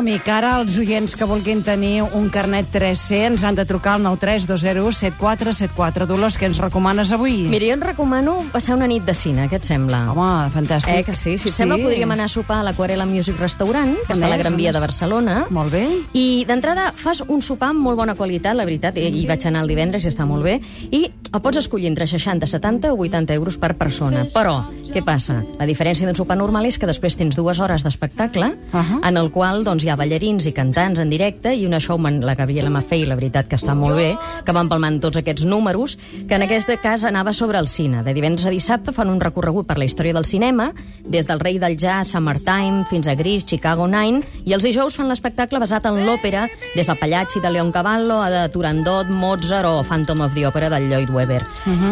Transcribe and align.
som-hi, 0.00 0.16
que 0.24 0.32
ara 0.32 0.54
els 0.56 0.78
oients 0.80 1.12
que 1.12 1.26
vulguin 1.28 1.58
tenir 1.60 2.00
un 2.16 2.30
carnet 2.32 2.70
3C 2.72 3.18
ens 3.26 3.42
han 3.44 3.56
de 3.58 3.66
trucar 3.68 3.98
al 3.98 4.04
9320 4.06 4.94
7474. 4.96 6.06
Dolors, 6.08 6.38
què 6.40 6.48
ens 6.48 6.60
recomanes 6.62 7.10
avui? 7.12 7.42
Mira, 7.52 7.68
jo 7.68 7.76
recomano 7.82 8.38
passar 8.48 8.78
una 8.78 8.88
nit 8.88 9.04
de 9.04 9.12
cine, 9.12 9.44
què 9.50 9.58
et 9.60 9.68
sembla? 9.68 10.06
Home, 10.14 10.48
fantàstic. 10.54 11.02
Eh, 11.02 11.04
que 11.04 11.12
sí? 11.12 11.36
Si 11.36 11.50
et 11.50 11.56
sembla, 11.58 11.76
podríem 11.82 12.14
anar 12.16 12.30
a 12.30 12.32
sopar 12.32 12.62
a 12.62 12.64
l'Aquarela 12.70 13.04
Music 13.04 13.36
Restaurant, 13.42 13.92
que 14.06 14.16
està 14.16 14.30
a 14.30 14.32
la? 14.32 14.38
Gran 14.40 14.56
Via 14.56 14.72
de 14.72 14.80
Barcelona. 14.80 15.42
Molt 15.52 15.74
bé. 15.74 15.84
I 16.16 16.46
d'entrada 16.48 16.94
fas 16.96 17.20
un 17.26 17.44
sopar 17.44 17.74
amb 17.74 17.84
molt 17.84 18.00
bona 18.00 18.16
qualitat, 18.16 18.56
la 18.56 18.64
veritat, 18.64 18.96
i 18.96 19.10
hi 19.20 19.26
vaig 19.28 19.44
anar 19.50 19.66
el 19.66 19.74
divendres 19.74 20.08
i 20.08 20.12
està 20.14 20.24
molt 20.24 20.48
bé, 20.48 20.56
i 20.88 21.10
el 21.30 21.44
pots 21.44 21.60
escollir 21.60 21.90
entre 21.90 22.08
60, 22.08 22.48
70 22.48 22.94
o 22.94 23.04
80 23.04 23.36
euros 23.36 23.60
per 23.60 23.74
persona. 23.76 24.24
Però, 24.32 24.62
què 24.90 25.04
passa? 25.04 25.42
La 25.60 25.68
diferència 25.68 26.08
d'un 26.08 26.16
sopar 26.16 26.40
normal 26.40 26.66
és 26.66 26.80
que 26.80 26.88
després 26.88 27.20
tens 27.20 27.36
dues 27.36 27.60
hores 27.60 27.84
d'espectacle, 27.84 28.54
Ahà. 28.72 28.98
en 29.06 29.20
el 29.20 29.30
qual 29.30 29.62
doncs, 29.62 29.84
hi 29.84 29.89
ha 29.90 29.96
ballarins 29.98 30.46
i 30.46 30.52
cantants 30.56 30.98
en 31.02 31.10
directe 31.10 31.52
i 31.54 31.66
una 31.66 31.80
showman, 31.80 32.20
la 32.24 32.34
Gabriela 32.38 32.70
Maffei, 32.70 33.04
la 33.06 33.16
veritat 33.18 33.48
que 33.48 33.56
està 33.58 33.74
molt 33.74 33.96
bé, 33.98 34.14
que 34.44 34.52
van 34.56 34.68
palmant 34.70 35.00
tots 35.02 35.18
aquests 35.20 35.44
números, 35.44 35.96
que 36.28 36.34
en 36.38 36.42
aquest 36.46 36.70
cas 36.82 37.04
anava 37.04 37.32
sobre 37.32 37.58
el 37.58 37.68
cine. 37.68 38.02
De 38.06 38.14
divendres 38.14 38.46
a 38.46 38.50
dissabte 38.54 38.92
fan 38.92 39.10
un 39.10 39.20
recorregut 39.20 39.66
per 39.66 39.78
la 39.78 39.84
història 39.84 40.14
del 40.14 40.24
cinema, 40.24 40.72
des 41.04 41.26
del 41.26 41.40
rei 41.40 41.58
del 41.58 41.76
jazz, 41.76 42.10
Summertime, 42.12 42.84
fins 42.90 43.06
a 43.08 43.14
Grease, 43.14 43.46
Chicago 43.46 43.86
9, 43.88 44.22
i 44.46 44.52
els 44.54 44.64
dijous 44.64 44.96
fan 44.96 45.08
l'espectacle 45.08 45.58
basat 45.58 45.86
en 45.90 46.00
l'òpera, 46.06 46.46
des 46.76 46.86
del 46.86 46.98
Pagliacci 46.98 47.40
de 47.40 47.50
Leon 47.50 47.72
Cavallo 47.72 48.20
a 48.22 48.30
de 48.30 48.48
Turandot, 48.52 49.08
Mozart 49.10 49.66
o 49.68 49.82
Phantom 49.84 50.20
of 50.22 50.34
the 50.34 50.46
Opera 50.46 50.70
del 50.70 50.88
Lloyd 50.90 51.10
Webber. 51.10 51.42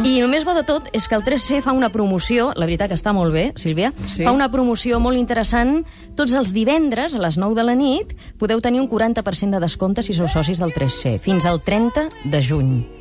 I 0.05 0.21
el 0.21 0.29
més 0.29 0.45
bo 0.45 0.55
de 0.55 0.63
tot 0.65 0.89
és 0.93 1.09
que 1.09 1.15
el 1.17 1.25
3C 1.25 1.63
fa 1.63 1.73
una 1.73 1.89
promoció, 1.91 2.53
la 2.57 2.67
veritat 2.67 2.89
que 2.93 2.95
està 2.99 3.13
molt 3.13 3.33
bé, 3.33 3.53
Sílvia, 3.57 3.93
Sí. 4.09 4.25
fa 4.25 4.33
una 4.33 4.51
promoció 4.51 5.01
molt 5.01 5.17
interessant. 5.19 5.85
Tots 6.17 6.35
els 6.35 6.53
divendres, 6.53 7.15
a 7.15 7.19
les 7.19 7.37
9 7.39 7.55
de 7.55 7.63
la 7.65 7.75
nit, 7.75 7.88
podeu 8.41 8.63
tenir 8.65 8.83
un 8.85 8.91
40% 8.91 9.57
de 9.57 9.65
descompte 9.65 10.05
si 10.05 10.17
sou 10.17 10.29
socis 10.29 10.61
del 10.61 10.75
3C, 10.77 11.19
fins 11.25 11.49
al 11.49 11.63
30 11.65 12.09
de 12.25 12.45
juny. 12.45 12.98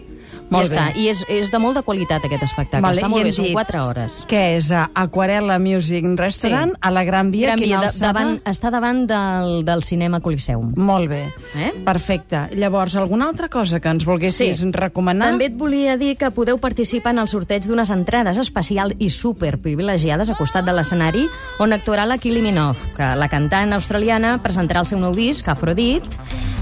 Molt 0.50 0.68
ja 0.68 0.74
està. 0.74 0.86
bé. 0.94 1.02
I 1.02 1.08
és, 1.10 1.24
és 1.30 1.52
de 1.52 1.60
molt 1.60 1.76
de 1.78 1.84
qualitat, 1.84 2.24
aquest 2.26 2.44
espectacle. 2.44 2.82
Vale, 2.82 3.02
està 3.02 3.10
molt 3.10 3.24
bé, 3.24 3.32
són 3.32 3.46
dit 3.46 3.54
4 3.54 3.84
hores. 3.86 4.26
Què 4.30 4.42
és? 4.58 4.72
Aquarela 4.94 5.60
Music 5.60 6.06
Restaurant, 6.18 6.72
Sí. 6.74 6.78
a 6.82 6.92
la 6.92 7.04
Gran 7.04 7.32
Via, 7.32 7.48
Gran 7.48 7.60
Via, 7.60 7.80
de, 7.82 7.92
davant, 8.00 8.42
està 8.46 8.72
davant 8.72 9.06
del, 9.08 9.64
del 9.66 9.84
cinema 9.84 10.20
Coliseum. 10.22 10.74
Molt 10.76 11.10
bé. 11.10 11.34
Eh? 11.56 11.74
Perfecte. 11.86 12.48
Llavors, 12.56 12.96
alguna 12.96 13.28
altra 13.28 13.50
cosa 13.50 13.80
que 13.80 13.90
ens 13.90 14.06
volguessis 14.06 14.64
recomanar? 14.72 15.32
També 15.32 15.46
et 15.52 15.56
volia 15.58 15.98
dir 15.98 16.16
que 16.18 16.32
podeu 16.32 16.58
participar 16.58 17.12
en 17.14 17.20
el 17.20 17.28
sorteig 17.28 17.66
d'unes 17.68 17.90
entrades 17.92 18.38
especials 18.38 18.96
i 19.00 19.10
super 19.10 19.58
privilegiades 19.60 20.30
a 20.30 20.36
costat 20.36 20.66
de 20.66 20.74
l'escenari 20.74 21.26
on 21.60 21.74
actuarà 21.74 22.06
la 22.06 22.18
Kylie 22.18 22.42
Minogue, 22.42 22.78
que 22.96 23.16
la 23.16 23.28
cantant 23.30 23.74
australiana 23.74 24.38
presentarà 24.44 24.82
el 24.82 24.86
seu 24.90 25.00
nou 25.00 25.14
disc, 25.16 25.48
Afrodit, 25.48 26.04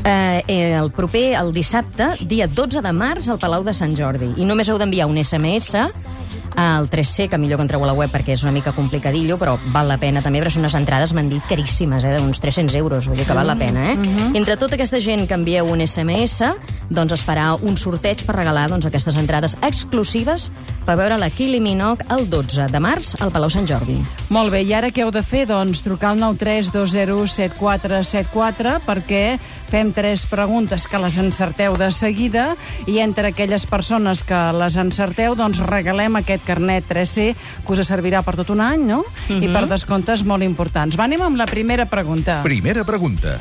eh, 0.05 0.43
eh, 0.47 0.77
el 0.77 0.91
proper, 0.91 1.33
el 1.35 1.51
dissabte, 1.53 2.13
dia 2.21 2.47
12 2.47 2.81
de 2.85 2.93
març, 2.93 3.29
al 3.29 3.41
Palau 3.41 3.65
de 3.65 3.73
Sant 3.73 3.97
Jordi. 3.97 4.35
I 4.37 4.45
només 4.45 4.69
heu 4.69 4.77
d'enviar 4.79 5.09
un 5.09 5.17
SMS 5.17 5.75
al 6.55 6.89
3C, 6.89 7.29
que 7.29 7.37
millor 7.37 7.59
que 7.59 7.65
entreu 7.67 7.83
a 7.83 7.87
la 7.89 7.93
web 7.93 8.09
perquè 8.11 8.31
és 8.33 8.43
una 8.45 8.53
mica 8.55 8.71
complicadillo, 8.71 9.37
però 9.37 9.57
val 9.73 9.89
la 9.91 9.97
pena 9.99 10.21
també, 10.23 10.39
perquè 10.39 10.53
són 10.55 10.63
unes 10.63 10.75
entrades, 10.77 11.11
m'han 11.13 11.29
dit, 11.29 11.43
caríssimes, 11.49 12.03
eh, 12.03 12.15
d'uns 12.15 12.39
300 12.39 12.75
euros, 12.79 13.07
vull 13.07 13.17
dir 13.19 13.25
que 13.27 13.33
val 13.35 13.47
la 13.47 13.57
pena, 13.59 13.91
eh? 13.91 13.97
Entre 14.33 14.57
tota 14.57 14.75
aquesta 14.75 14.99
gent 15.03 15.27
que 15.27 15.35
envieu 15.35 15.65
un 15.67 15.81
SMS, 15.83 16.41
doncs 16.89 17.11
es 17.17 17.23
farà 17.25 17.57
un 17.59 17.77
sorteig 17.77 18.25
per 18.25 18.35
regalar 18.37 18.69
doncs, 18.69 18.85
aquestes 18.85 19.15
entrades 19.19 19.57
exclusives 19.61 20.51
per 20.85 20.95
veure 20.95 21.17
la 21.19 21.29
Kylie 21.29 21.59
Minogue 21.59 22.05
el 22.13 22.29
12 22.29 22.67
de 22.71 22.79
març 22.79 23.15
al 23.19 23.31
Palau 23.31 23.49
Sant 23.49 23.67
Jordi. 23.67 24.05
Molt 24.29 24.51
bé, 24.53 24.61
i 24.63 24.73
ara 24.73 24.89
què 24.93 25.01
heu 25.03 25.11
de 25.11 25.23
fer? 25.25 25.45
Doncs 25.49 25.81
trucar 25.85 26.09
al 26.13 26.19
93207474 26.21 28.79
perquè 28.85 29.39
fem 29.75 29.89
tres 29.91 30.23
preguntes 30.31 30.85
que 30.87 30.99
les 31.03 31.17
encerteu 31.19 31.73
de 31.75 31.89
seguida 31.91 32.45
i 32.87 33.01
entre 33.03 33.33
aquelles 33.33 33.65
persones 33.67 34.21
que 34.23 34.37
les 34.55 34.77
encerteu 34.79 35.35
doncs 35.35 35.59
regalem 35.67 36.15
aquest 36.15 36.45
carnet 36.47 36.87
3C 36.87 37.33
que 37.35 37.75
us 37.75 37.81
servirà 37.83 38.21
per 38.23 38.37
tot 38.39 38.53
un 38.55 38.63
any, 38.63 38.85
no? 38.87 39.01
I 39.27 39.49
per 39.51 39.65
descomptes 39.67 40.23
molt 40.23 40.47
importants. 40.47 40.95
Va, 40.95 41.09
anem 41.09 41.25
amb 41.27 41.35
la 41.35 41.49
primera 41.49 41.89
pregunta. 41.91 42.39
Primera 42.47 42.87
pregunta. 42.87 43.35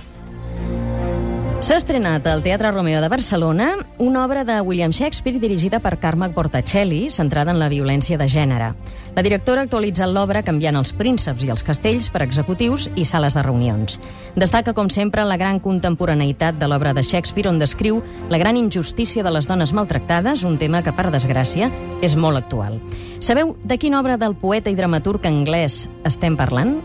S'ha 1.62 1.78
estrenat 1.78 2.27
al 2.27 2.43
Teatre 2.43 2.75
Romeo 2.75 2.99
de 3.00 3.09
Barcelona 3.09 3.71
una 3.99 4.25
obra 4.25 4.44
de 4.44 4.60
William 4.60 4.91
Shakespeare 4.93 5.38
dirigida 5.38 5.78
per 5.81 5.99
Carme 5.99 6.28
Portacelli, 6.31 7.10
centrada 7.10 7.53
en 7.53 7.59
la 7.59 7.69
violència 7.69 8.19
de 8.19 8.27
gènere. 8.28 8.72
La 9.15 9.22
directora 9.22 9.62
ha 9.62 9.69
actualitzat 9.69 10.10
l'obra 10.10 10.43
canviant 10.43 10.75
els 10.77 10.93
prínceps 10.93 11.44
i 11.44 11.50
els 11.53 11.62
castells 11.62 12.09
per 12.10 12.25
executius 12.25 12.88
i 12.97 13.05
sales 13.05 13.37
de 13.38 13.43
reunions. 13.47 14.00
Destaca, 14.34 14.75
com 14.75 14.91
sempre, 14.91 15.22
la 15.25 15.38
gran 15.38 15.60
contemporaneïtat 15.62 16.59
de 16.59 16.69
l'obra 16.69 16.94
de 16.94 17.05
Shakespeare, 17.06 17.49
on 17.49 17.59
descriu 17.62 18.03
la 18.31 18.38
gran 18.38 18.56
injustícia 18.56 19.22
de 19.22 19.31
les 19.31 19.47
dones 19.47 19.72
maltractades, 19.72 20.43
un 20.43 20.59
tema 20.59 20.82
que, 20.82 20.93
per 20.93 21.12
desgràcia, 21.15 21.71
és 22.03 22.16
molt 22.16 22.41
actual. 22.41 22.81
Sabeu 23.21 23.55
de 23.62 23.78
quina 23.78 24.00
obra 24.00 24.19
del 24.19 24.34
poeta 24.34 24.71
i 24.71 24.78
dramaturg 24.78 25.26
anglès 25.31 25.87
estem 26.05 26.37
parlant? 26.37 26.81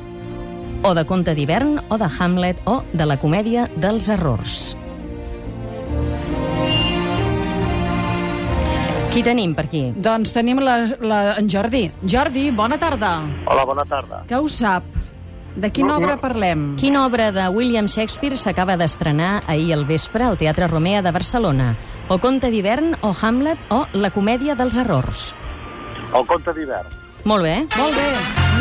o 0.82 0.94
de 0.96 1.04
conte 1.04 1.34
d'hivern, 1.36 1.82
o 1.90 1.98
de 2.00 2.08
Hamlet, 2.08 2.62
o 2.64 2.84
de 2.94 3.06
la 3.06 3.20
comèdia 3.20 3.68
dels 3.76 4.08
errors. 4.08 4.78
Qui 9.20 9.26
tenim 9.28 9.52
per 9.52 9.66
aquí? 9.68 9.82
Doncs 10.00 10.32
tenim 10.32 10.62
la, 10.64 10.78
la, 11.04 11.18
en 11.42 11.50
Jordi. 11.52 11.90
Jordi, 12.08 12.46
bona 12.56 12.78
tarda. 12.80 13.18
Hola, 13.52 13.66
bona 13.68 13.84
tarda. 13.84 14.22
Què 14.30 14.38
ho 14.40 14.48
sap? 14.48 14.86
De 15.60 15.68
quina 15.76 15.90
No, 15.90 15.98
no. 16.00 16.06
obra 16.06 16.16
parlem? 16.22 16.62
Quina 16.80 17.02
obra 17.04 17.26
de 17.36 17.50
William 17.52 17.90
Shakespeare 17.92 18.38
s'acaba 18.40 18.78
d'estrenar 18.80 19.42
ahir 19.52 19.74
al 19.76 19.84
vespre 19.90 20.24
al 20.24 20.38
Teatre 20.40 20.70
Romea 20.72 21.02
de 21.04 21.12
Barcelona? 21.12 21.74
O 22.08 22.16
conte 22.24 22.48
d'hivern, 22.50 22.96
o 23.04 23.12
Hamlet, 23.22 23.60
o 23.76 23.82
la 23.92 24.08
comèdia 24.16 24.56
dels 24.56 24.78
errors? 24.80 25.34
El 26.16 26.24
conte 26.26 26.54
d'hivern. 26.56 26.88
Molt 27.28 27.44
bé. 27.44 27.58
Molt 27.76 27.96
bé. 28.00 28.08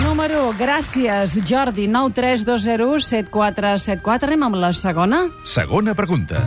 Número, 0.03 0.51
gràcies, 0.59 1.39
Jordi, 1.47 1.87
93207474. 1.87 4.27
Anem 4.27 4.43
amb 4.51 4.59
la 4.59 4.73
segona. 4.75 5.23
Segona 5.47 5.95
pregunta. 5.95 6.43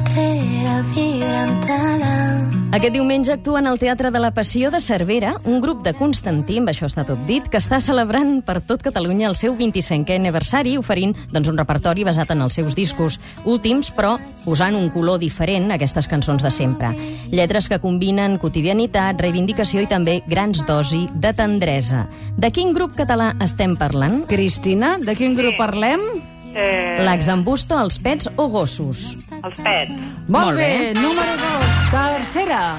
Aquest 2.71 2.93
diumenge 2.95 3.33
actuen 3.33 3.65
al 3.67 3.75
Teatre 3.81 4.13
de 4.15 4.19
la 4.23 4.29
Passió 4.31 4.69
de 4.71 4.79
Cervera 4.79 5.33
un 5.43 5.59
grup 5.59 5.81
de 5.83 5.91
Constantí, 5.91 6.55
amb 6.61 6.71
això 6.71 6.87
està 6.87 7.03
tot 7.03 7.19
dit, 7.27 7.49
que 7.51 7.59
està 7.59 7.81
celebrant 7.83 8.37
per 8.47 8.61
tot 8.63 8.79
Catalunya 8.85 9.27
el 9.27 9.35
seu 9.35 9.57
25è 9.59 10.15
aniversari, 10.15 10.77
oferint 10.79 11.11
doncs, 11.33 11.49
un 11.51 11.59
repertori 11.59 12.05
basat 12.07 12.31
en 12.31 12.45
els 12.45 12.55
seus 12.55 12.77
discos 12.77 13.17
últims, 13.43 13.89
però 13.91 14.13
posant 14.45 14.77
un 14.79 14.87
color 14.95 15.19
diferent 15.19 15.67
a 15.67 15.75
aquestes 15.75 16.07
cançons 16.07 16.47
de 16.47 16.53
sempre. 16.55 16.93
Lletres 17.33 17.67
que 17.67 17.81
combinen 17.83 18.39
quotidianitat, 18.39 19.19
reivindicació 19.19 19.83
i 19.83 19.91
també 19.91 20.21
grans 20.31 20.63
dosi 20.63 21.09
de 21.11 21.33
tendresa. 21.35 22.05
De 22.39 22.53
quin 22.55 22.71
grup 22.71 22.95
català 22.95 23.33
estem 23.43 23.75
parlant? 23.75 24.23
Cristina, 24.31 24.95
de 25.03 25.19
quin 25.19 25.35
grup 25.35 25.59
parlem? 25.59 26.07
Eh, 26.55 27.03
L'Axambusto, 27.03 27.75
els 27.83 27.99
pets 27.99 28.31
o 28.37 28.47
gossos? 28.47 29.27
Els 29.43 29.61
pets. 29.61 29.91
Molt, 30.27 30.29
Molt 30.29 30.57
bé. 30.57 30.93
bé. 30.93 30.93
Número 30.99 31.37
2, 31.37 31.91
tercera. 31.91 32.77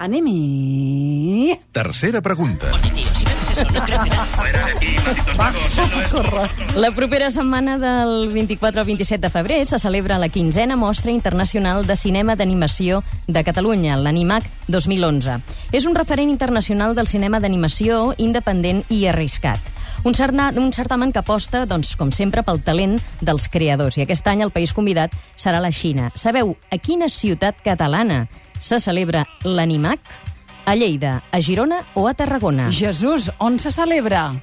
Anem-hi. 0.00 1.58
Tercera 1.72 2.22
pregunta. 2.22 2.70
La 6.76 6.90
propera 6.92 7.30
setmana 7.30 7.76
del 7.78 8.32
24 8.32 8.80
al 8.80 8.86
27 8.86 9.26
de 9.26 9.30
febrer 9.30 9.66
se 9.66 9.78
celebra 9.78 10.18
la 10.18 10.28
quinzena 10.28 10.76
Mostra 10.76 11.10
Internacional 11.10 11.86
de 11.86 11.96
Cinema 11.96 12.36
d'Animació 12.36 13.02
de 13.26 13.44
Catalunya, 13.44 13.98
l'Animac 13.98 14.46
2011. 14.68 15.40
És 15.72 15.84
un 15.84 15.94
referent 15.94 16.30
internacional 16.30 16.94
del 16.94 17.06
cinema 17.06 17.40
d'animació 17.40 18.14
independent 18.16 18.84
i 18.88 19.04
arriscat. 19.06 19.60
Un, 20.02 20.14
cerna, 20.14 20.50
un 20.56 20.72
certamen 20.72 21.12
que 21.12 21.20
aposta, 21.20 21.66
doncs, 21.68 21.92
com 22.00 22.08
sempre, 22.14 22.42
pel 22.42 22.62
talent 22.64 22.96
dels 23.20 23.48
creadors. 23.52 23.98
I 23.98 24.06
aquest 24.06 24.26
any 24.32 24.40
el 24.40 24.52
país 24.54 24.72
convidat 24.72 25.12
serà 25.36 25.60
la 25.60 25.70
Xina. 25.70 26.08
Sabeu 26.16 26.54
a 26.72 26.78
quina 26.80 27.08
ciutat 27.12 27.60
catalana 27.64 28.22
se 28.58 28.78
celebra 28.80 29.26
l'Animac? 29.44 30.00
A 30.64 30.74
Lleida, 30.76 31.22
a 31.32 31.40
Girona 31.40 31.82
o 31.96 32.06
a 32.08 32.14
Tarragona? 32.14 32.70
Jesús, 32.70 33.30
on 33.38 33.58
se 33.58 33.72
celebra? 33.72 34.40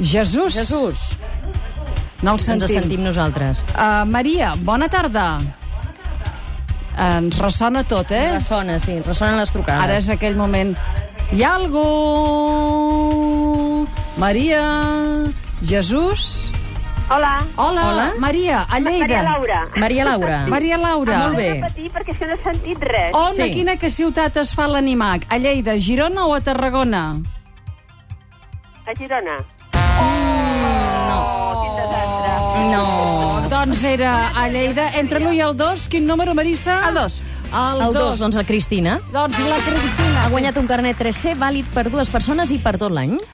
Jesús. 0.00 0.54
Jesús. 0.56 1.16
No 2.22 2.32
el 2.32 2.40
Ens 2.40 2.44
sentim. 2.48 2.68
sentim 2.68 3.04
nosaltres. 3.04 3.62
Uh, 3.76 4.04
Maria, 4.08 4.54
bona 4.64 4.88
tarda. 4.88 5.38
Ens 6.96 7.38
ressona 7.38 7.84
tot, 7.84 8.10
eh? 8.10 8.34
Ressona, 8.38 8.78
sí, 8.80 9.00
ressonen 9.04 9.36
les 9.40 9.52
trucades. 9.52 9.82
Ara 9.84 9.96
és 10.00 10.08
aquell 10.12 10.36
moment. 10.36 10.74
Hi 11.32 11.42
ha 11.44 11.54
algú? 11.56 13.35
Maria? 14.16 15.24
Jesús? 15.64 16.50
Hola. 17.08 17.38
Hola, 17.56 17.82
Hola. 17.90 18.12
Maria, 18.18 18.62
a 18.68 18.80
Lleida. 18.80 19.06
Maria 19.06 19.22
Laura. 19.22 19.68
Maria 19.76 20.04
Laura. 20.04 20.46
Maria 20.48 20.76
Laura. 20.78 21.14
Ah, 21.16 21.22
molt 21.28 21.36
bé. 21.36 21.50
Repetir 21.60 21.90
perquè 21.94 22.16
que 22.18 22.26
no 22.26 22.34
he 22.34 22.42
sentit 22.42 22.78
res. 22.82 23.14
On, 23.14 23.34
Sí. 23.34 23.42
a 23.42 23.46
quina 23.54 23.76
que 23.76 23.90
ciutat 23.90 24.36
es 24.38 24.54
fa 24.54 24.66
l'animac? 24.66 25.26
A 25.28 25.38
Lleida, 25.38 25.76
Girona 25.78 26.24
o 26.26 26.34
a 26.34 26.40
Tarragona? 26.40 27.20
A 28.86 28.94
Girona. 28.98 29.36
No. 31.06 31.18
Oh, 31.22 31.62
quin 31.62 31.74
desastre. 31.76 32.66
No. 32.74 33.48
Doncs 33.48 33.84
era 33.84 34.28
a 34.34 34.48
Lleida. 34.48 34.90
Entre 34.98 35.20
l'1 35.20 35.34
i 35.34 35.40
el 35.40 35.56
2, 35.56 35.86
quin 35.88 36.06
número, 36.06 36.34
Marissa? 36.34 36.88
El 36.88 36.94
dos. 36.94 37.22
El, 37.52 37.80
El 37.80 37.92
2, 37.92 37.94
2. 37.94 38.18
doncs 38.18 38.34
la 38.34 38.42
Cristina. 38.44 38.98
Doncs 39.12 39.38
la 39.38 39.56
Cristina. 39.62 40.24
Ha 40.24 40.28
guanyat 40.28 40.56
un 40.56 40.66
carnet 40.66 40.98
3C 40.98 41.36
vàlid 41.38 41.64
per 41.72 41.88
dues 41.90 42.10
persones 42.10 42.50
i 42.50 42.58
per 42.58 42.76
tot 42.78 42.90
l'any. 42.90 43.16